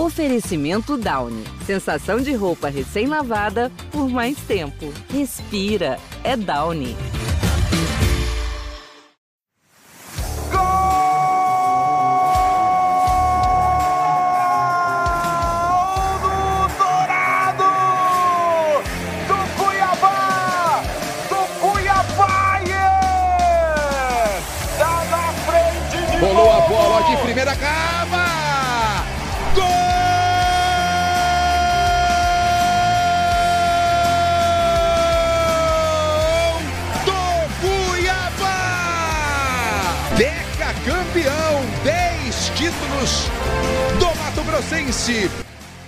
[0.00, 1.44] Oferecimento Downy.
[1.66, 4.90] Sensação de roupa recém-lavada por mais tempo.
[5.12, 5.98] Respira.
[6.24, 6.96] É Downy.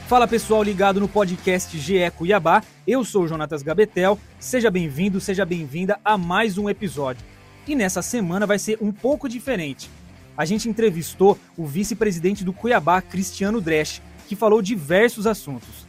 [0.08, 5.44] Fala pessoal ligado no podcast GE Cuiabá, eu sou o Jonatas Gabetel, seja bem-vindo, seja
[5.44, 7.24] bem-vinda a mais um episódio.
[7.64, 9.88] E nessa semana vai ser um pouco diferente.
[10.36, 15.86] A gente entrevistou o vice-presidente do Cuiabá, Cristiano Dresch, que falou diversos assuntos.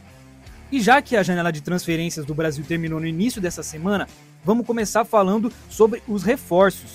[0.71, 4.08] E já que a janela de transferências do Brasil terminou no início dessa semana,
[4.45, 6.91] vamos começar falando sobre os reforços.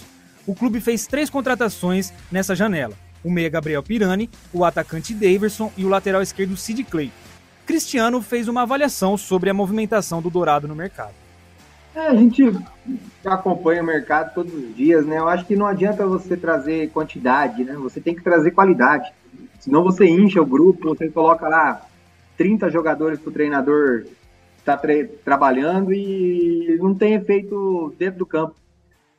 [0.46, 5.84] O clube fez três contratações nessa janela: o meia Gabriel Pirani, o atacante Daverson e
[5.84, 7.12] o lateral esquerdo Sid Clay.
[7.66, 11.12] Cristiano fez uma avaliação sobre a movimentação do Dourado no mercado.
[11.94, 12.42] É, a gente
[13.24, 15.18] acompanha o mercado todos os dias, né?
[15.18, 17.74] Eu acho que não adianta você trazer quantidade, né?
[17.74, 19.12] Você tem que trazer qualidade.
[19.58, 21.82] Senão você incha o grupo, você coloca lá
[22.36, 24.04] 30 jogadores para o treinador
[24.58, 24.88] estar tá
[25.24, 28.54] trabalhando e não tem efeito dentro do campo.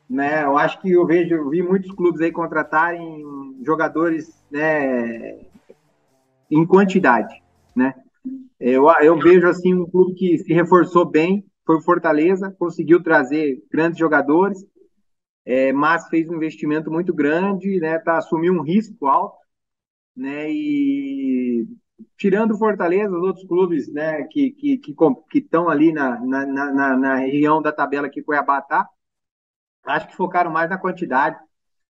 [0.10, 0.44] Né?
[0.44, 3.24] Eu acho que eu vejo, eu vi muitos clubes aí contratarem
[3.64, 5.40] jogadores né,
[6.50, 7.44] em quantidade,
[7.76, 7.94] né?
[8.60, 13.64] Eu, eu vejo assim um clube que se reforçou bem, foi o Fortaleza, conseguiu trazer
[13.72, 14.66] grandes jogadores,
[15.46, 18.00] é, mas fez um investimento muito grande, né?
[18.00, 19.38] Tá, assumiu um risco alto,
[20.16, 20.52] né?
[20.52, 21.68] E
[22.18, 24.24] tirando o Fortaleza, os outros clubes, né?
[24.24, 28.88] Que que que estão ali na, na, na, na, região da tabela que Cuiabá tá,
[29.86, 31.38] acho que focaram mais na quantidade.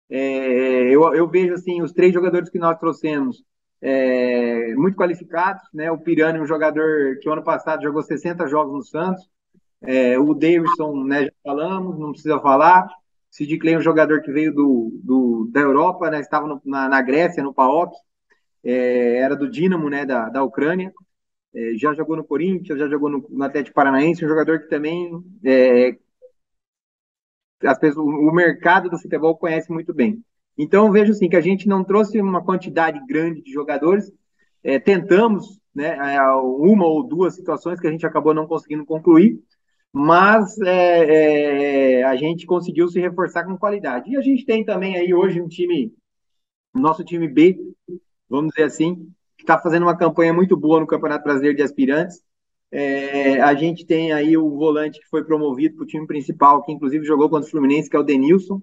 [0.09, 3.45] É, eu, eu vejo assim os três jogadores que nós trouxemos
[3.81, 5.91] é, muito qualificados, né?
[5.91, 9.29] O Pirani, um jogador que ano passado jogou 60 jogos no Santos,
[9.83, 12.89] é, o Davidson, né, já falamos, não precisa falar.
[13.31, 17.01] Sid Clay, um jogador que veio do, do da Europa, né, estava no, na, na,
[17.01, 17.95] Grécia, no PAOK,
[18.63, 20.93] é, era do Dinamo, né, da, da Ucrânia.
[21.55, 25.11] É, já jogou no Corinthians, já jogou no, no Atlético Paranaense, um jogador que também
[25.45, 25.97] é,
[27.65, 30.23] as pessoas, o mercado do futebol conhece muito bem.
[30.57, 34.13] Então, vejo assim, que a gente não trouxe uma quantidade grande de jogadores,
[34.63, 39.41] é, tentamos né, é, uma ou duas situações que a gente acabou não conseguindo concluir,
[39.93, 44.11] mas é, é, a gente conseguiu se reforçar com qualidade.
[44.11, 45.93] E a gente tem também aí hoje um time,
[46.75, 47.59] nosso time B,
[48.29, 48.97] vamos dizer assim,
[49.37, 52.23] que está fazendo uma campanha muito boa no Campeonato Brasileiro de Aspirantes.
[52.73, 56.73] É, a gente tem aí o volante que foi promovido para o time principal, que
[56.73, 58.63] inclusive jogou contra o Fluminense, que é o Denilson.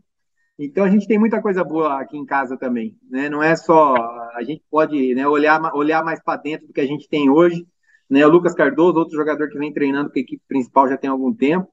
[0.58, 3.30] Então a gente tem muita coisa boa aqui em casa também, né?
[3.30, 3.96] Não é só
[4.34, 7.66] a gente pode né, olhar, olhar mais para dentro do que a gente tem hoje
[8.10, 8.26] né?
[8.26, 11.34] O Lucas Cardoso, outro jogador que vem treinando com a equipe principal já tem algum
[11.34, 11.68] tempo.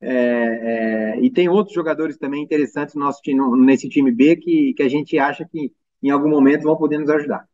[0.00, 4.74] É, é, e tem outros jogadores também interessantes no nosso time, nesse time B que,
[4.74, 5.72] que a gente acha que
[6.02, 7.46] em algum momento vão poder nos ajudar.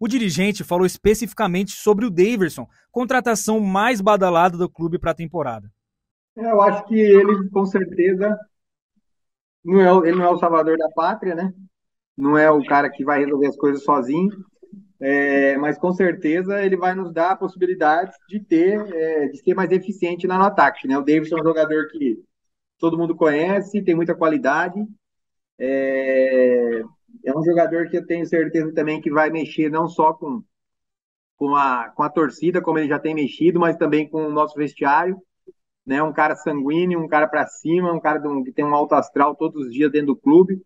[0.00, 5.70] O dirigente falou especificamente sobre o Daverson, contratação mais badalada do clube para a temporada.
[6.34, 8.34] Eu acho que ele, com certeza,
[9.62, 11.52] não é, ele não é o salvador da pátria, né?
[12.16, 14.30] Não é o cara que vai resolver as coisas sozinho,
[14.98, 19.54] é, mas com certeza ele vai nos dar a possibilidade de ter, é, de ser
[19.54, 20.88] mais eficiente no ataque.
[20.88, 20.96] Né?
[20.96, 22.22] O Davidson é um jogador que
[22.78, 24.82] todo mundo conhece, tem muita qualidade.
[25.58, 26.82] É,
[27.24, 30.42] é um jogador que eu tenho certeza também que vai mexer não só com,
[31.36, 34.54] com, a, com a torcida, como ele já tem mexido, mas também com o nosso
[34.56, 35.20] vestiário.
[35.86, 36.02] Né?
[36.02, 39.66] Um cara sanguíneo, um cara para cima, um cara que tem um alto astral todos
[39.66, 40.62] os dias dentro do clube.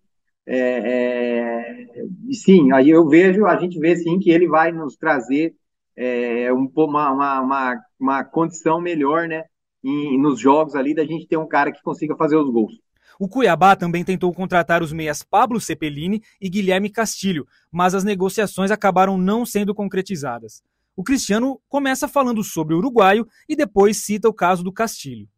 [0.46, 5.54] É, é, sim, aí eu vejo, a gente vê sim que ele vai nos trazer
[5.96, 9.44] é, um, uma, uma, uma, condição melhor, né?
[9.82, 12.83] Em, nos jogos ali, da gente ter um cara que consiga fazer os gols.
[13.18, 18.70] O Cuiabá também tentou contratar os meias Pablo Cepelini e Guilherme Castilho, mas as negociações
[18.70, 20.62] acabaram não sendo concretizadas.
[20.96, 25.28] O Cristiano começa falando sobre o uruguaio e depois cita o caso do Castilho.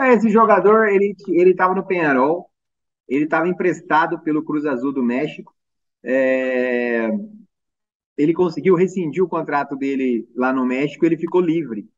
[0.00, 2.50] É, esse jogador, ele estava no Penharol,
[3.08, 5.54] ele estava emprestado pelo Cruz Azul do México.
[6.02, 7.08] É...
[8.16, 11.88] Ele conseguiu rescindir o contrato dele lá no México, ele ficou livre.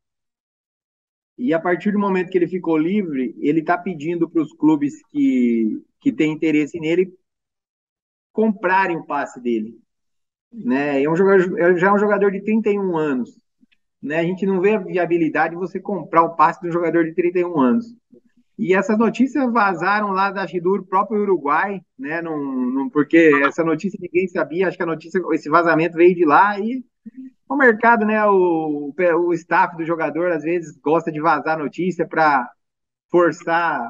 [1.38, 5.02] E a partir do momento que ele ficou livre, ele está pedindo para os clubes
[5.10, 7.12] que, que têm interesse nele
[8.32, 9.78] comprarem o passe dele.
[10.52, 11.02] né?
[11.02, 13.38] É um jogador, já é um jogador de 31 anos,
[14.02, 14.18] né?
[14.18, 17.14] A gente não vê a viabilidade de você comprar o passe de um jogador de
[17.14, 17.94] 31 anos.
[18.58, 22.22] E essas notícias vazaram lá da do próprio Uruguai, né?
[22.22, 26.24] Num, num, porque essa notícia ninguém sabia, acho que a notícia, esse vazamento veio de
[26.24, 26.82] lá e
[27.48, 28.24] o mercado, né?
[28.26, 28.92] O,
[29.26, 32.48] o staff do jogador às vezes gosta de vazar notícia para
[33.10, 33.80] forçar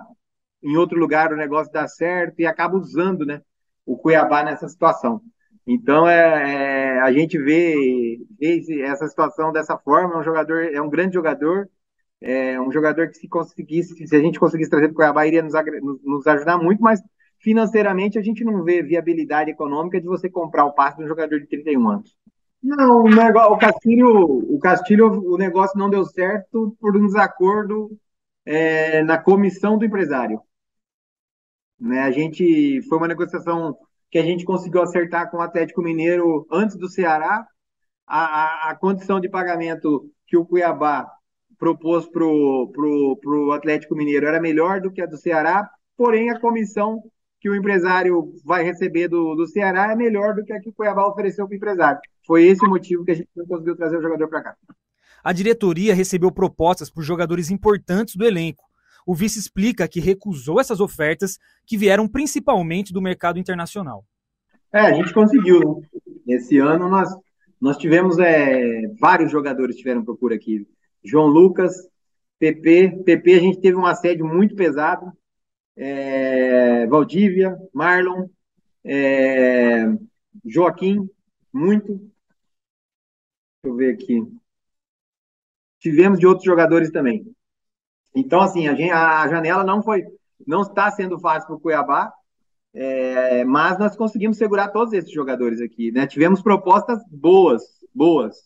[0.63, 3.43] em outro lugar o negócio dar certo e acaba usando, né?
[3.85, 5.21] O Cuiabá nessa situação.
[5.67, 10.15] Então é, é a gente vê, vê essa situação dessa forma.
[10.15, 11.69] É um jogador, é um grande jogador,
[12.21, 15.43] é um jogador que se conseguisse, se a gente conseguisse trazer para o Cuiabá, iria
[15.43, 15.55] nos,
[16.03, 17.01] nos ajudar muito, mas
[17.39, 21.39] financeiramente a gente não vê viabilidade econômica de você comprar o passe de um jogador
[21.41, 22.17] de 31 anos.
[22.63, 27.97] Não, o, negócio, o Castilho, o Castilho, o negócio não deu certo por um desacordo
[28.45, 30.41] é, na comissão do empresário.
[31.79, 33.77] Né, a gente foi uma negociação
[34.11, 37.47] que a gente conseguiu acertar com o Atlético Mineiro antes do Ceará.
[38.07, 41.11] A, a, a condição de pagamento que o Cuiabá
[41.59, 46.31] propôs para o pro, pro Atlético Mineiro era melhor do que a do Ceará, porém
[46.31, 47.03] a comissão
[47.41, 50.73] que o empresário vai receber do, do Ceará é melhor do que a que o
[50.73, 52.01] Cuiabá ofereceu para o empresário.
[52.27, 54.57] Foi esse o motivo que a gente não conseguiu trazer o jogador para cá.
[55.23, 58.65] A diretoria recebeu propostas por jogadores importantes do elenco.
[59.07, 64.05] O vice explica que recusou essas ofertas que vieram principalmente do mercado internacional.
[64.73, 65.81] É, a gente conseguiu.
[66.27, 66.37] Né?
[66.37, 67.09] Esse ano nós,
[67.61, 70.67] nós tivemos é, vários jogadores tiveram procura aqui.
[71.05, 71.89] João Lucas,
[72.41, 73.03] PP.
[73.05, 75.13] PP a gente teve um assédio muito pesado.
[75.77, 78.27] É, Valdívia, Marlon,
[78.85, 79.87] é,
[80.45, 81.09] Joaquim,
[81.53, 82.01] muito.
[83.67, 84.23] Eu ver aqui.
[85.81, 87.27] Tivemos de outros jogadores também.
[88.15, 90.05] Então, assim, a, gente, a janela não foi,
[90.47, 92.13] não está sendo fácil para o Cuiabá,
[92.73, 96.07] é, mas nós conseguimos segurar todos esses jogadores aqui, né?
[96.07, 97.63] Tivemos propostas boas,
[97.95, 98.37] boas,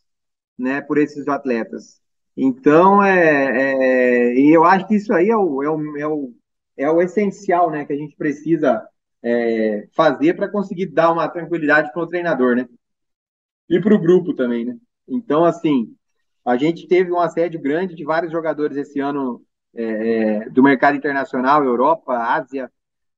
[0.58, 2.00] né, por esses atletas.
[2.36, 6.34] Então, é, é, eu acho que isso aí é o, é o, é o,
[6.76, 8.82] é o essencial, né, que a gente precisa
[9.22, 12.66] é, fazer para conseguir dar uma tranquilidade para o treinador, né?
[13.68, 14.76] E para o grupo também, né?
[15.10, 15.92] Então, assim,
[16.44, 19.42] a gente teve um assédio grande de vários jogadores esse ano
[19.74, 22.70] é, é, do mercado internacional, Europa, Ásia,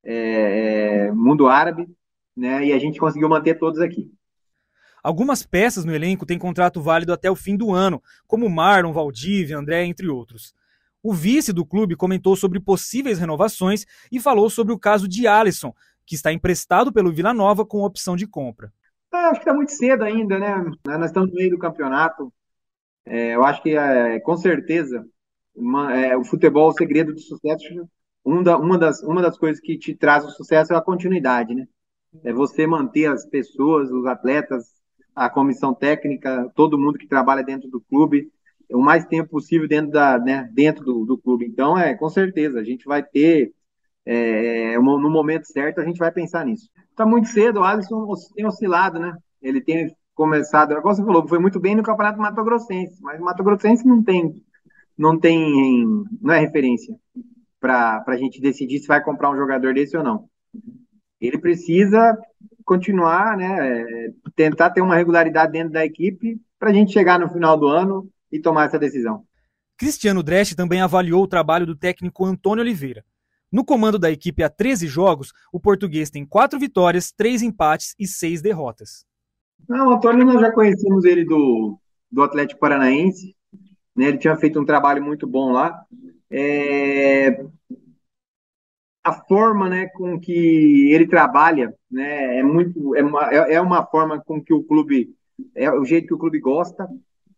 [0.02, 1.86] é, é, mundo árabe,
[2.36, 2.64] né?
[2.64, 4.10] E a gente conseguiu manter todos aqui.
[5.02, 9.58] Algumas peças no elenco têm contrato válido até o fim do ano, como Marlon, Valdívia,
[9.58, 10.54] André, entre outros.
[11.02, 15.74] O vice do clube comentou sobre possíveis renovações e falou sobre o caso de Alisson,
[16.06, 18.72] que está emprestado pelo Vila Nova com opção de compra.
[19.12, 20.54] Ah, acho que está muito cedo ainda, né?
[20.86, 22.32] Nós estamos no meio do campeonato.
[23.04, 25.06] É, eu acho que, é, com certeza,
[25.54, 27.64] uma, é, o futebol, o segredo do sucesso,
[28.24, 31.54] um da, uma, das, uma das coisas que te traz o sucesso é a continuidade,
[31.54, 31.66] né?
[32.24, 34.64] É você manter as pessoas, os atletas,
[35.14, 38.30] a comissão técnica, todo mundo que trabalha dentro do clube,
[38.70, 41.46] o mais tempo possível dentro, da, né, dentro do, do clube.
[41.46, 43.52] Então, é, com certeza, a gente vai ter,
[44.04, 46.68] é, no momento certo, a gente vai pensar nisso.
[46.90, 49.16] Está muito cedo, o Alisson tem oscilado, né?
[49.40, 53.24] Ele tem começado, agora você falou, foi muito bem no Campeonato Mato Grossense, mas o
[53.24, 54.34] Mato Grossense não tem
[54.96, 56.94] não tem, não é referência
[57.60, 60.28] para a gente decidir se vai comprar um jogador desse ou não.
[61.20, 62.18] Ele precisa
[62.64, 63.84] continuar, né,
[64.34, 68.08] tentar ter uma regularidade dentro da equipe para a gente chegar no final do ano
[68.30, 69.24] e tomar essa decisão.
[69.76, 73.04] Cristiano Dresch também avaliou o trabalho do técnico Antônio Oliveira.
[73.52, 78.06] No comando da equipe há 13 jogos, o português tem quatro vitórias, três empates e
[78.06, 79.04] seis derrotas.
[79.68, 81.78] Não, o Antônio nós já conhecemos ele do,
[82.10, 83.36] do Atlético Paranaense,
[83.94, 84.06] né?
[84.06, 85.84] Ele tinha feito um trabalho muito bom lá.
[86.30, 87.44] É...
[89.04, 93.84] A forma, né, com que ele trabalha, né, é muito, é uma, é, é uma
[93.84, 95.12] forma com que o clube,
[95.56, 96.88] é o jeito que o clube gosta,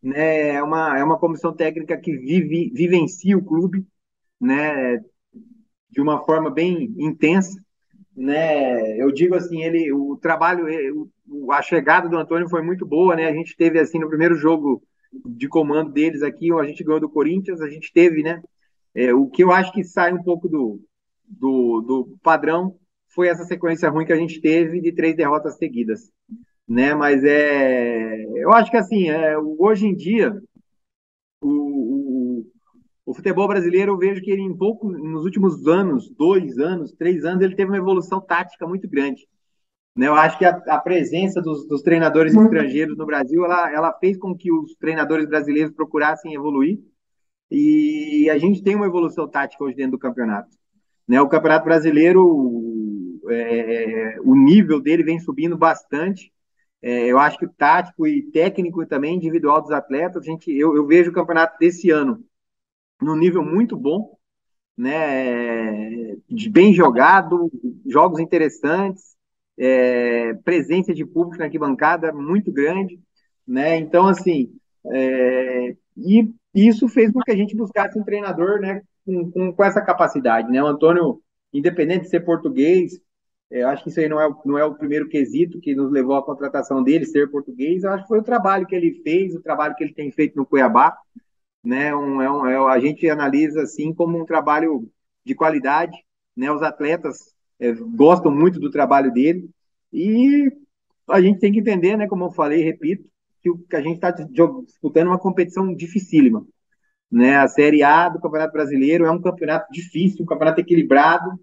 [0.02, 3.82] né, é uma, é uma comissão técnica que vive, vivencia o clube,
[4.38, 5.02] né,
[5.94, 7.56] de uma forma bem intensa,
[8.16, 10.66] né, eu digo assim, ele, o trabalho,
[11.50, 14.82] a chegada do Antônio foi muito boa, né, a gente teve assim no primeiro jogo
[15.24, 18.42] de comando deles aqui, a gente ganhou do Corinthians, a gente teve, né?
[18.92, 20.80] É, o que eu acho que sai um pouco do,
[21.28, 22.76] do, do, padrão
[23.08, 26.10] foi essa sequência ruim que a gente teve de três derrotas seguidas,
[26.66, 26.94] né?
[26.94, 30.40] Mas é, eu acho que assim, é, hoje em dia
[31.40, 31.93] o,
[33.06, 37.24] o, futebol brasileiro eu vejo que ele em pouco, nos últimos anos, dois anos, três
[37.24, 39.26] anos, ele teve uma evolução tática muito grande.
[39.96, 42.44] Né, eu acho que a, a presença dos, dos treinadores uhum.
[42.44, 46.80] estrangeiros no Brasil, ela, ela fez com que os treinadores brasileiros procurassem evoluir
[47.50, 50.48] e a gente tem uma evolução tática hoje dentro do campeonato.
[51.06, 56.32] Né, o campeonato brasileiro, é, o nível dele vem subindo bastante.
[56.82, 60.74] É, eu acho que o tático e técnico também individual dos atletas, a gente, eu,
[60.74, 62.24] eu vejo o campeonato desse ano
[63.00, 64.16] no nível muito bom,
[64.76, 66.16] né?
[66.50, 67.50] Bem jogado,
[67.86, 69.14] jogos interessantes,
[69.58, 73.00] é, presença de público na arquibancada muito grande,
[73.46, 73.76] né?
[73.76, 74.52] Então, assim,
[74.86, 78.82] é, e isso fez com que a gente buscasse um treinador, né?
[79.04, 80.62] Com, com, com essa capacidade, né?
[80.62, 81.20] O Antônio,
[81.52, 83.00] independente de ser português,
[83.50, 85.90] é, eu acho que isso aí não é, não é o primeiro quesito que nos
[85.90, 87.84] levou à contratação dele, ser português.
[87.84, 90.36] Eu acho que foi o trabalho que ele fez, o trabalho que ele tem feito
[90.36, 90.96] no Cuiabá.
[91.64, 91.94] Né?
[91.94, 94.88] Um, é um, é, a gente analisa assim como um trabalho
[95.24, 95.96] de qualidade.
[96.36, 96.50] Né?
[96.50, 99.48] Os atletas é, gostam muito do trabalho dele.
[99.92, 100.50] E
[101.08, 103.08] a gente tem que entender, né, como eu falei repito,
[103.42, 106.46] que, o, que a gente está disputando uma competição dificílima.
[107.10, 107.36] Né?
[107.36, 111.38] A Série A do Campeonato Brasileiro é um campeonato difícil, um campeonato equilibrado,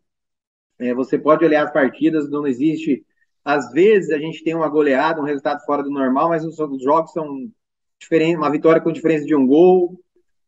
[0.81, 3.05] é, você pode olhar as partidas, não existe.
[3.45, 6.83] Às vezes a gente tem uma goleada, um resultado fora do normal, mas os, os
[6.83, 7.47] jogos são
[7.99, 9.99] diferentes, uma vitória com diferença de um gol,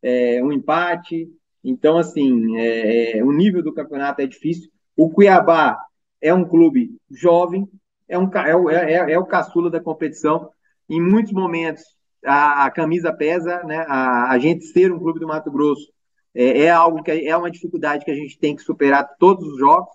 [0.03, 1.27] é, um empate.
[1.63, 4.69] Então, assim, é, é, o nível do campeonato é difícil.
[4.95, 5.77] O Cuiabá
[6.21, 7.67] é um clube jovem,
[8.07, 8.29] é, um,
[8.69, 10.49] é, é, é o caçula da competição.
[10.89, 11.83] Em muitos momentos
[12.25, 13.85] a, a camisa pesa, né?
[13.87, 15.91] A, a, gente ser um clube do Mato Grosso
[16.35, 19.57] é, é algo que é uma dificuldade que a gente tem que superar todos os
[19.57, 19.93] jogos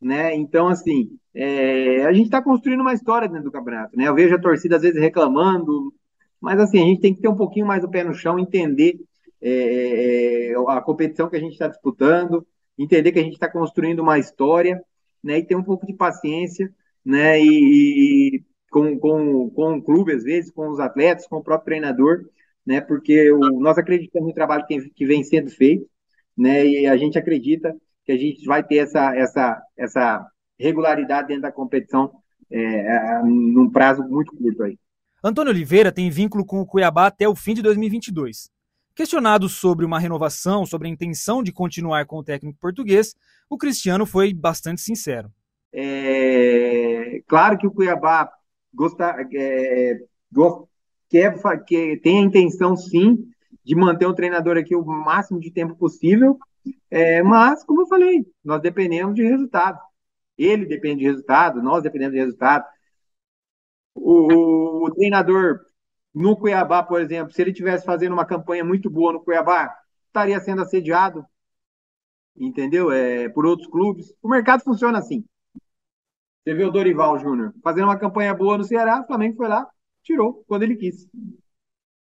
[0.00, 0.34] né?
[0.34, 4.08] Então, assim, é, a gente está construindo uma história dentro do campeonato, né?
[4.08, 5.92] Eu vejo a torcida às vezes reclamando,
[6.40, 8.98] mas assim, a gente tem que ter um pouquinho mais o pé no chão, entender
[9.42, 12.46] é, é a competição que a gente está disputando,
[12.78, 14.82] entender que a gente está construindo uma história,
[15.22, 15.38] né?
[15.38, 16.72] E ter um pouco de paciência,
[17.04, 17.40] né?
[17.40, 21.66] E, e com, com, com o clube, às vezes, com os atletas, com o próprio
[21.66, 22.24] treinador,
[22.66, 22.80] né?
[22.80, 25.86] Porque o, nós acreditamos no trabalho que, que vem sendo feito,
[26.36, 26.66] né?
[26.66, 30.26] E a gente acredita que a gente vai ter essa, essa, essa
[30.58, 32.10] regularidade dentro da competição
[32.50, 34.78] é, é, num prazo muito curto aí.
[35.22, 38.50] Antônio Oliveira tem vínculo com o Cuiabá até o fim de 2022.
[39.00, 43.14] Questionado sobre uma renovação, sobre a intenção de continuar com o técnico português,
[43.48, 45.32] o Cristiano foi bastante sincero.
[45.72, 48.30] É, claro que o Cuiabá
[48.74, 50.00] gosta, é,
[51.08, 51.34] quer,
[51.66, 53.26] que tem a intenção sim
[53.64, 56.38] de manter o treinador aqui o máximo de tempo possível,
[56.90, 59.80] é, mas, como eu falei, nós dependemos de resultado.
[60.36, 62.66] Ele depende de resultado, nós dependemos de resultado.
[63.94, 65.60] O, o, treinador
[66.14, 69.74] no Cuiabá, por exemplo, se ele tivesse fazendo uma campanha muito boa no Cuiabá,
[70.06, 71.24] estaria sendo assediado,
[72.36, 72.90] entendeu?
[72.90, 74.12] É, por outros clubes.
[74.22, 75.24] O mercado funciona assim.
[76.42, 79.68] Você vê o Dorival Júnior fazendo uma campanha boa no Ceará, o Flamengo foi lá,
[80.02, 81.08] tirou quando ele quis.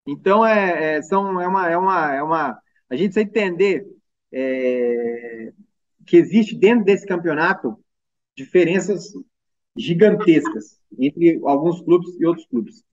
[0.07, 2.59] Então é, é, são, é, uma, é, uma, é uma.
[2.89, 3.87] A gente precisa entender
[4.33, 5.53] é,
[6.07, 7.79] que existe dentro desse campeonato
[8.37, 9.13] diferenças
[9.77, 12.85] gigantescas entre alguns clubes e outros clubes.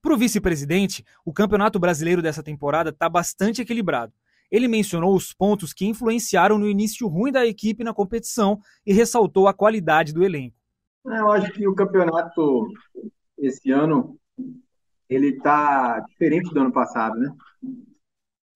[0.00, 4.12] Para o vice-presidente, o campeonato brasileiro dessa temporada está bastante equilibrado.
[4.50, 9.46] Ele mencionou os pontos que influenciaram no início ruim da equipe na competição e ressaltou
[9.48, 10.56] a qualidade do elenco.
[11.06, 12.68] É, eu acho que o campeonato
[13.36, 14.18] esse ano
[15.08, 17.34] ele está diferente do ano passado, né?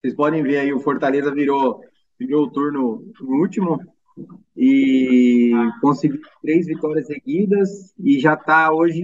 [0.01, 1.81] Vocês podem ver aí o Fortaleza virou
[2.19, 3.79] virou o turno no último
[4.55, 5.51] e
[5.81, 9.01] conseguiu três vitórias seguidas e já está hoje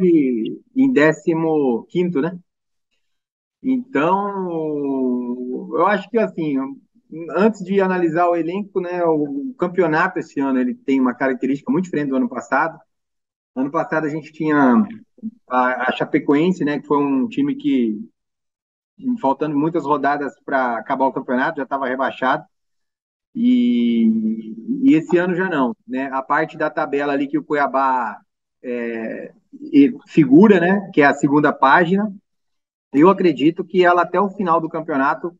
[0.75, 2.39] em 15 né?
[3.62, 6.56] Então, eu acho que assim,
[7.36, 11.86] antes de analisar o elenco, né, o campeonato esse ano ele tem uma característica muito
[11.86, 12.80] diferente do ano passado.
[13.56, 14.86] Ano passado a gente tinha
[15.50, 18.00] a, a Chapecoense, né, que foi um time que
[19.22, 22.44] faltando muitas rodadas para acabar o campeonato, já estava rebaixado.
[23.41, 24.53] E,
[24.84, 26.10] e, esse ano já não, né?
[26.12, 28.19] A parte da tabela ali que o Cuiabá
[28.62, 29.31] é,
[30.08, 30.91] figura, né?
[30.93, 32.13] Que é a segunda página.
[32.93, 35.34] Eu acredito que ela até o final do campeonato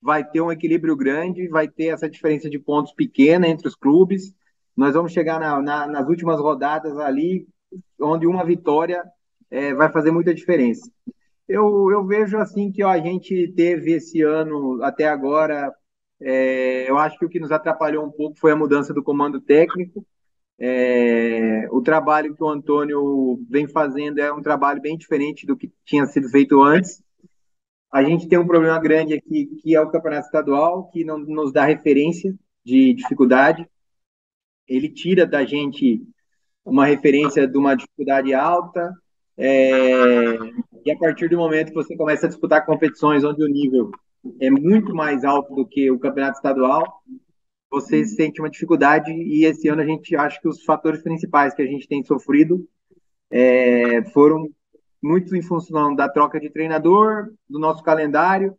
[0.00, 4.32] vai ter um equilíbrio grande, vai ter essa diferença de pontos pequena entre os clubes.
[4.76, 7.48] Nós vamos chegar na, na, nas últimas rodadas ali,
[8.00, 9.02] onde uma vitória
[9.50, 10.88] é, vai fazer muita diferença.
[11.48, 15.74] Eu, eu vejo assim que ó, a gente teve esse ano até agora
[16.20, 19.40] é, eu acho que o que nos atrapalhou um pouco foi a mudança do comando
[19.40, 20.06] técnico.
[20.58, 25.72] É, o trabalho que o Antônio vem fazendo é um trabalho bem diferente do que
[25.84, 27.02] tinha sido feito antes.
[27.90, 31.52] A gente tem um problema grande aqui, que é o campeonato estadual, que não nos
[31.52, 32.34] dá referência
[32.64, 33.66] de dificuldade.
[34.68, 36.02] Ele tira da gente
[36.64, 38.94] uma referência de uma dificuldade alta,
[39.36, 40.36] é,
[40.84, 43.90] e a partir do momento que você começa a disputar competições onde o nível
[44.40, 47.02] é muito mais alto do que o campeonato estadual,
[47.70, 51.62] você sente uma dificuldade e esse ano a gente acha que os fatores principais que
[51.62, 52.68] a gente tem sofrido
[53.30, 54.50] é, foram
[55.02, 58.56] muito em função da troca de treinador, do nosso calendário,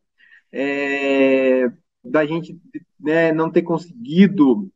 [0.51, 1.71] é,
[2.03, 2.59] da gente
[2.99, 4.71] né, não ter conseguido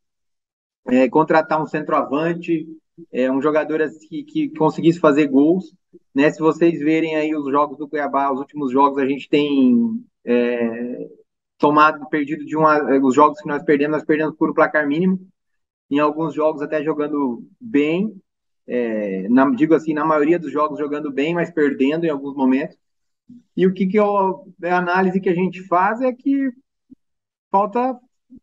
[0.85, 2.67] é, contratar um centroavante,
[3.11, 5.73] é, um jogador assim, que, que conseguisse fazer gols.
[6.13, 6.29] Né?
[6.29, 11.07] Se vocês verem aí os jogos do Cuiabá, os últimos jogos, a gente tem é,
[11.57, 12.79] tomado, perdido de uma.
[12.99, 15.19] Os jogos que nós perdemos, nós perdemos por um placar mínimo.
[15.89, 18.19] Em alguns jogos até jogando bem,
[18.67, 22.75] é, na, digo assim, na maioria dos jogos jogando bem, mas perdendo em alguns momentos.
[23.55, 26.51] E o que, que eu, a análise que a gente faz é que
[27.51, 27.97] falta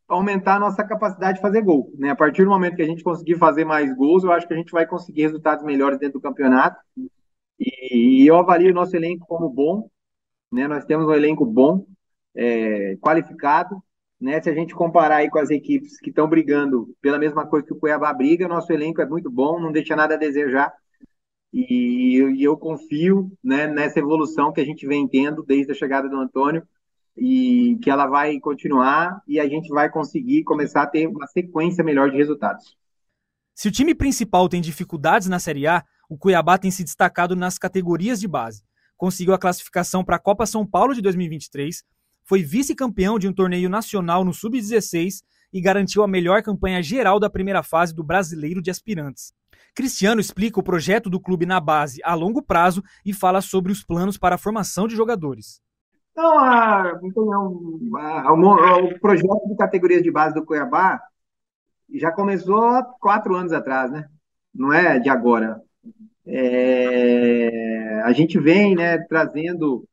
[0.08, 1.92] aumentar a nossa capacidade de fazer gol.
[1.98, 2.10] Né?
[2.10, 4.56] A partir do momento que a gente conseguir fazer mais gols, eu acho que a
[4.56, 6.80] gente vai conseguir resultados melhores dentro do campeonato.
[7.58, 9.88] E, e eu avalio o nosso elenco como bom.
[10.52, 10.68] Né?
[10.68, 11.86] Nós temos um elenco bom,
[12.34, 13.82] é, qualificado.
[14.20, 14.40] Né?
[14.40, 17.72] Se a gente comparar aí com as equipes que estão brigando pela mesma coisa que
[17.72, 20.72] o Cuiabá briga, nosso elenco é muito bom, não deixa nada a desejar.
[21.52, 26.08] E, e eu confio né, nessa evolução que a gente vem tendo desde a chegada
[26.08, 26.62] do Antônio
[27.16, 31.84] e que ela vai continuar e a gente vai conseguir começar a ter uma sequência
[31.84, 32.76] melhor de resultados.
[33.54, 37.58] Se o time principal tem dificuldades na Série A, o Cuiabá tem se destacado nas
[37.58, 38.62] categorias de base.
[38.96, 41.84] Conseguiu a classificação para a Copa São Paulo de 2023,
[42.24, 45.22] foi vice-campeão de um torneio nacional no Sub-16
[45.52, 49.34] e garantiu a melhor campanha geral da primeira fase do Brasileiro de Aspirantes.
[49.74, 53.82] Cristiano explica o projeto do clube na base a longo prazo e fala sobre os
[53.82, 55.60] planos para a formação de jogadores.
[56.12, 61.00] Então, a, então, a, a, o projeto de categorias de base do Cuiabá
[61.94, 64.08] já começou quatro anos atrás, né?
[64.54, 65.60] Não é de agora.
[66.26, 69.88] É, a gente vem, né, trazendo,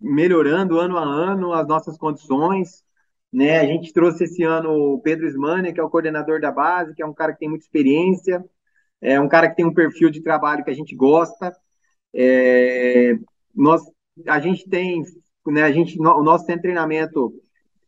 [0.00, 2.84] melhorando ano a ano as nossas condições,
[3.32, 3.58] né?
[3.60, 7.02] A gente trouxe esse ano o Pedro Ismania, que é o coordenador da base, que
[7.02, 8.44] é um cara que tem muita experiência,
[9.00, 11.54] é um cara que tem um perfil de trabalho que a gente gosta.
[12.14, 13.14] É,
[13.54, 13.82] nós,
[14.28, 15.02] a gente tem
[15.46, 17.32] né, a gente, o nosso centro de treinamento,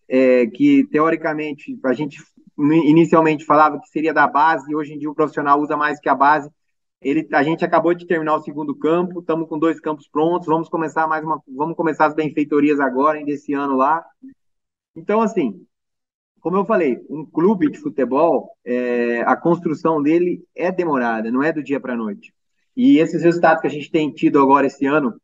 [0.09, 2.19] é, que teoricamente a gente
[2.59, 6.09] inicialmente falava que seria da base, e hoje em dia o profissional usa mais que
[6.09, 6.49] a base.
[7.05, 10.71] Ele, a gente acabou de terminar o segundo campo, estamos com dois campos prontos, vamos
[10.71, 14.03] começar mais uma, vamos começar as benfeitorias agora, ainda esse ano lá.
[14.97, 15.67] Então, assim,
[16.41, 21.53] como eu falei, um clube de futebol, é, a construção dele é demorada, não é
[21.53, 22.35] do dia para a noite.
[22.75, 25.21] E esses resultados que a gente tem tido agora esse ano,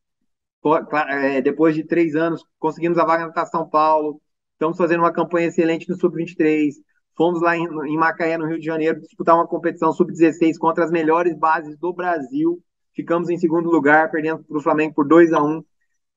[1.08, 4.20] é, depois de três anos, conseguimos a vaga na São Paulo,
[4.52, 6.74] estamos fazendo uma campanha excelente no Sub-23,
[7.16, 10.90] fomos lá em, em, Macaé, no Rio de Janeiro, disputar uma competição Sub-16 contra as
[10.90, 12.62] melhores bases do Brasil,
[12.94, 15.62] ficamos em segundo lugar, perdendo para o Flamengo por 2 a 1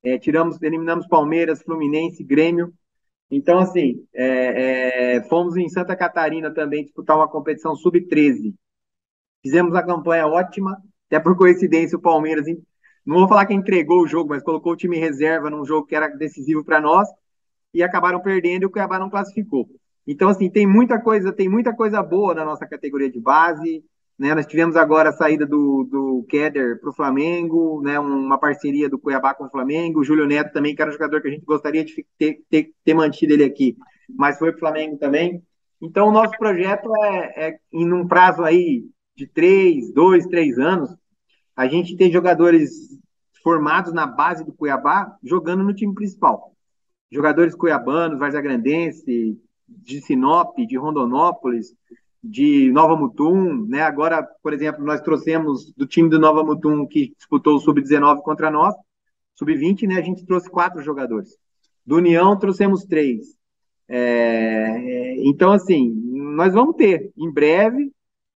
[0.05, 2.73] é, tiramos, eliminamos Palmeiras, Fluminense, Grêmio,
[3.31, 8.53] então, assim, é, é, fomos em Santa Catarina também disputar uma competição Sub-13,
[9.41, 10.77] fizemos a campanha ótima,
[11.07, 12.45] até por coincidência o Palmeiras
[13.05, 15.95] não vou falar que entregou o jogo, mas colocou o time reserva num jogo que
[15.95, 17.07] era decisivo para nós
[17.73, 19.67] e acabaram perdendo e o Cuiabá não classificou.
[20.05, 23.83] Então, assim, tem muita coisa, tem muita coisa boa na nossa categoria de base.
[24.17, 24.33] Né?
[24.35, 27.99] Nós tivemos agora a saída do, do Keder para o Flamengo, né?
[27.99, 29.99] uma parceria do Cuiabá com o Flamengo.
[29.99, 32.71] O Júlio Neto também, que era um jogador que a gente gostaria de ter, ter,
[32.83, 33.77] ter mantido ele aqui,
[34.09, 35.41] mas foi para o Flamengo também.
[35.81, 38.85] Então, o nosso projeto é, é, em um prazo aí
[39.15, 40.89] de três, dois, três anos,
[41.55, 42.71] a gente tem jogadores
[43.43, 46.53] formados na base do Cuiabá jogando no time principal.
[47.11, 49.37] Jogadores cuiabanos, Varzagrandense,
[49.81, 51.73] de Sinop, de Rondonópolis,
[52.23, 53.81] de Nova Mutum, né?
[53.81, 58.49] Agora, por exemplo, nós trouxemos do time do Nova Mutum que disputou o sub-19 contra
[58.49, 58.73] nós,
[59.35, 59.97] sub-20, né?
[59.97, 61.37] A gente trouxe quatro jogadores.
[61.85, 63.35] Do União trouxemos três.
[63.89, 65.15] É...
[65.25, 67.91] Então, assim, nós vamos ter em breve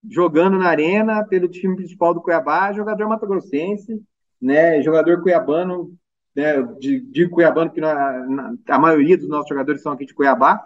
[0.10, 4.02] jogando na arena pelo time principal do Cuiabá, jogador matogrossense,
[4.42, 5.94] né, jogador cuiabano,
[6.36, 10.14] né, de, de cuiabano, que na, na, a maioria dos nossos jogadores são aqui de
[10.14, 10.64] Cuiabá,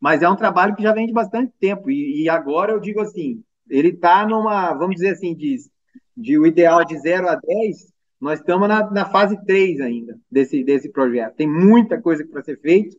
[0.00, 3.00] mas é um trabalho que já vem de bastante tempo, e, e agora eu digo
[3.00, 5.56] assim, ele está numa, vamos dizer assim, de,
[6.16, 7.76] de o ideal de 0 a 10,
[8.20, 11.36] nós estamos na, na fase 3 ainda desse, desse projeto.
[11.36, 12.96] Tem muita coisa para ser feita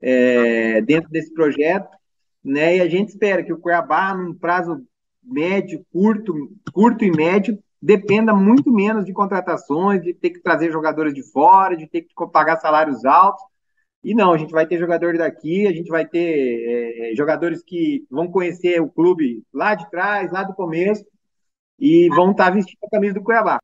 [0.00, 1.88] é, dentro desse projeto,
[2.44, 2.76] né?
[2.76, 4.82] E a gente espera que o Cuiabá, num prazo
[5.22, 6.34] médio, curto,
[6.72, 11.76] curto e médio, dependa muito menos de contratações, de ter que trazer jogadores de fora,
[11.76, 13.42] de ter que pagar salários altos.
[14.02, 17.62] E não, a gente vai ter jogadores daqui, a gente vai ter é, é, jogadores
[17.62, 21.04] que vão conhecer o clube lá de trás, lá do começo,
[21.78, 23.60] e vão estar vestindo a camisa do Cuiabá.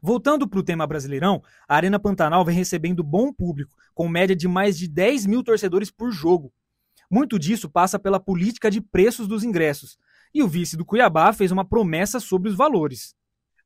[0.00, 4.48] Voltando para o tema brasileirão, a Arena Pantanal vem recebendo bom público, com média de
[4.48, 6.52] mais de 10 mil torcedores por jogo.
[7.10, 9.98] Muito disso passa pela política de preços dos ingressos.
[10.34, 13.14] E o vice do Cuiabá fez uma promessa sobre os valores.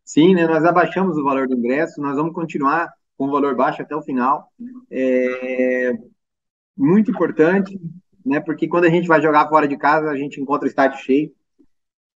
[0.04, 0.46] Sim, né?
[0.46, 4.50] Nós abaixamos o valor do ingresso, nós vamos continuar com valor baixo até o final.
[4.90, 5.92] É
[6.76, 7.80] muito importante,
[8.24, 8.40] né?
[8.40, 11.32] Porque quando a gente vai jogar fora de casa, a gente encontra estádio cheio.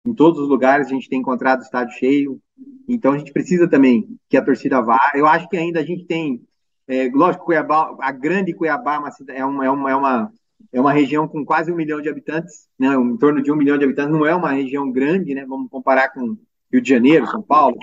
[0.07, 2.41] Em todos os lugares a gente tem encontrado estádio cheio.
[2.89, 5.13] Então a gente precisa também que a torcida vá.
[5.15, 6.43] Eu acho que ainda a gente tem,
[6.87, 8.95] é, lógico, Cuiabá, a grande Cuiabá
[9.29, 10.33] é uma, é uma, é uma,
[10.73, 12.95] é uma região com quase um milhão de habitantes, né?
[12.95, 14.13] Em torno de um milhão de habitantes.
[14.13, 15.45] Não é uma região grande, né?
[15.45, 16.37] Vamos comparar com
[16.73, 17.77] Rio de Janeiro, São Paulo,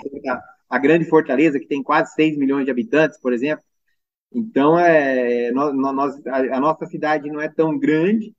[0.76, 3.64] a, grande Fortaleza que tem quase 6 milhões de habitantes, por exemplo.
[4.34, 8.34] Então, é, nós, nós, a, a nossa cidade não é tão grande,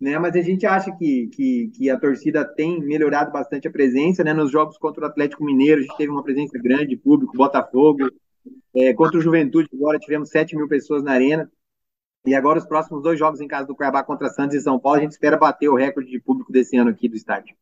[0.00, 0.18] né?
[0.18, 4.32] Mas a gente acha que, que, que, a torcida tem melhorado bastante a presença, né?
[4.32, 8.08] Nos jogos contra o Atlético Mineiro, a gente teve uma presença grande, público, Botafogo.
[8.74, 11.50] É, contra o Juventude, agora tivemos 7 mil pessoas na arena.
[12.24, 14.98] E agora os próximos dois jogos em casa do Cuiabá contra Santos e São Paulo,
[14.98, 17.56] a gente espera bater o recorde de público desse ano aqui do estádio.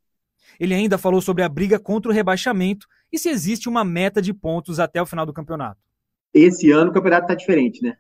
[0.59, 4.33] Ele ainda falou sobre a briga contra o rebaixamento e se existe uma meta de
[4.33, 5.81] pontos até o final do campeonato.
[6.33, 7.97] Esse ano o campeonato está diferente, né?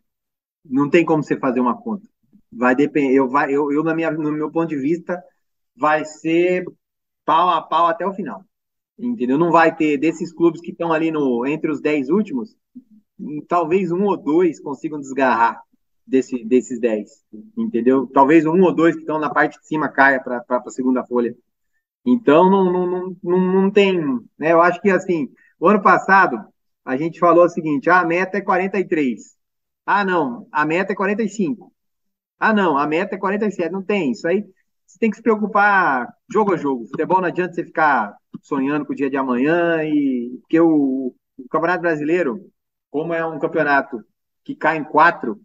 [0.64, 2.06] Não tem como você fazer uma conta.
[2.52, 3.14] Vai depender.
[3.14, 5.22] Eu, vai, eu, eu na minha, no meu ponto de vista,
[5.76, 6.64] vai ser
[7.24, 8.44] pau a pau até o final.
[8.98, 9.38] Entendeu?
[9.38, 12.56] Não vai ter desses clubes que estão ali no, entre os 10 últimos,
[13.46, 15.62] talvez um ou dois consigam desgarrar
[16.06, 17.24] desse, desses 10.
[17.56, 18.06] Entendeu?
[18.12, 21.36] Talvez um ou dois que estão na parte de cima caia para a segunda folha.
[22.04, 23.98] Então não, não, não, não tem.
[24.38, 24.52] Né?
[24.52, 26.38] Eu acho que assim, o ano passado
[26.84, 29.36] a gente falou o seguinte: ah, a meta é 43.
[29.86, 31.72] Ah, não, a meta é 45.
[32.38, 33.72] Ah, não, a meta é 47.
[33.72, 34.12] Não tem.
[34.12, 34.44] Isso aí
[34.86, 36.86] você tem que se preocupar jogo a jogo.
[36.86, 41.48] Futebol não adianta você ficar sonhando com o dia de amanhã e porque o, o
[41.50, 42.50] Campeonato Brasileiro,
[42.90, 44.02] como é um campeonato
[44.44, 45.40] que cai em quatro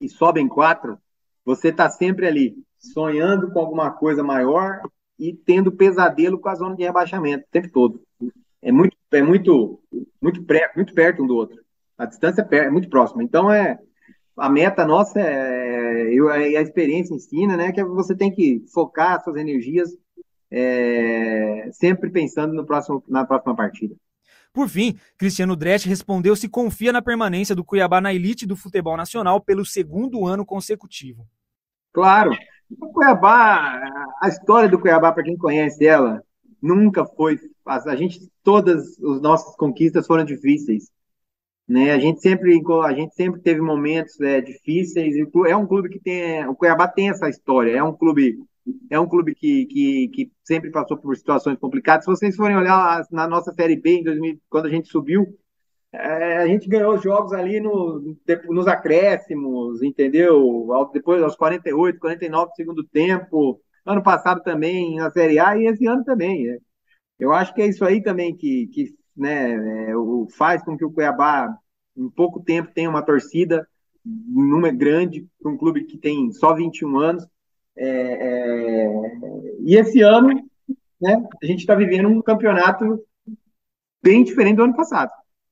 [0.00, 0.98] e sobe em quatro,
[1.44, 4.82] você está sempre ali sonhando com alguma coisa maior
[5.20, 8.02] e tendo pesadelo com a zona de rebaixamento o tempo todo.
[8.62, 9.78] É muito, é muito,
[10.20, 11.60] muito, pré, muito perto um do outro.
[11.98, 13.22] A distância é, é muito próxima.
[13.22, 13.78] Então é
[14.36, 19.36] a meta nossa é, eu, a experiência ensina, né, que você tem que focar suas
[19.36, 19.90] energias
[20.50, 23.94] é, sempre pensando no próximo, na próxima partida.
[24.52, 28.96] Por fim, Cristiano Dresch respondeu se confia na permanência do Cuiabá na elite do futebol
[28.96, 31.28] nacional pelo segundo ano consecutivo.
[31.92, 32.30] Claro,
[32.78, 33.80] o Cuiabá,
[34.20, 36.22] a história do Cuiabá, para quem conhece ela,
[36.60, 37.38] nunca foi.
[37.66, 40.90] A gente, todas as nossas conquistas foram difíceis.
[41.68, 41.92] Né?
[41.92, 45.14] A gente sempre, a gente sempre teve momentos é, difíceis.
[45.46, 47.76] É um clube que tem, o Cuiabá tem essa história.
[47.76, 48.38] É um clube,
[48.90, 52.04] é um clube que, que, que sempre passou por situações complicadas.
[52.04, 55.26] Se vocês forem olhar na nossa série B em 2000, quando a gente subiu,
[55.92, 58.16] é, a gente ganhou os jogos ali no,
[58.48, 60.68] nos acréscimos, entendeu?
[60.92, 63.60] Depois aos 48, 49 do segundo tempo.
[63.84, 66.48] Ano passado também na Série A e esse ano também.
[66.48, 66.58] É.
[67.18, 69.92] Eu acho que é isso aí também que, que né, é,
[70.36, 71.52] faz com que o Cuiabá,
[71.96, 73.66] em pouco tempo, tenha uma torcida,
[74.04, 77.26] número grande, um clube que tem só 21 anos.
[79.60, 80.28] E esse ano,
[81.00, 83.04] né, a gente está vivendo um campeonato
[84.02, 85.10] bem diferente do ano passado.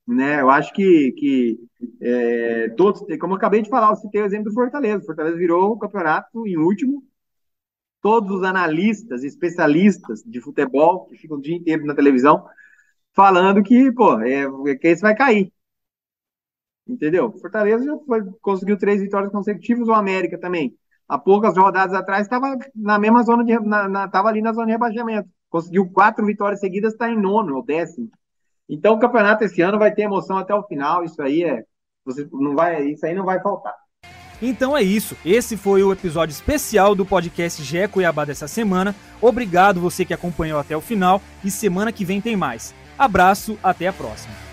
[0.08, 0.40] Né?
[0.40, 1.58] Eu acho que, que
[2.00, 5.02] é, todos, como eu acabei de falar, eu citei o exemplo do Fortaleza.
[5.02, 7.04] O Fortaleza virou o campeonato em último.
[8.00, 12.46] Todos os analistas, especialistas de futebol, que ficam o dia inteiro na televisão,
[13.14, 15.52] falando que, pô, é, é que esse vai cair.
[16.86, 17.30] Entendeu?
[17.38, 20.74] Fortaleza já foi, conseguiu três vitórias consecutivas, o América também.
[21.06, 23.44] Há poucas rodadas atrás estava na mesma zona.
[23.60, 25.28] Na, na, ali na zona de rebaixamento.
[25.50, 28.10] Conseguiu quatro vitórias seguidas, está em nono ou décimo.
[28.68, 31.04] Então o campeonato esse ano vai ter emoção até o final.
[31.04, 31.62] Isso aí é,
[32.04, 33.74] você não vai, isso aí não vai faltar.
[34.40, 35.16] Então é isso.
[35.24, 38.94] Esse foi o episódio especial do podcast GE Cuiabá dessa semana.
[39.20, 42.74] Obrigado você que acompanhou até o final e semana que vem tem mais.
[42.96, 44.47] Abraço, até a próxima.